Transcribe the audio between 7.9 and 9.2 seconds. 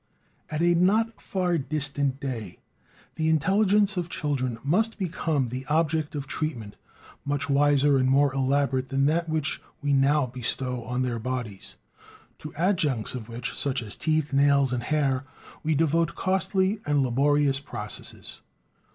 and more elaborate than